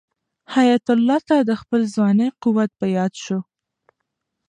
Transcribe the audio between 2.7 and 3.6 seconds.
په یاد شو.